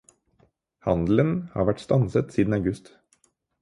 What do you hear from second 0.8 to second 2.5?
Handelen har vært stanset